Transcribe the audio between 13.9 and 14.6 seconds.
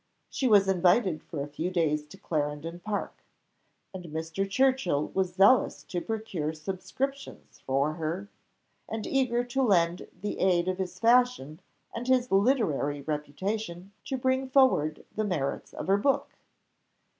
to bring